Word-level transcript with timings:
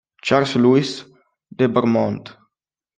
Charles 0.23 0.55
Louis 0.57 1.05
de 1.51 1.67
Beaumont 1.67 2.23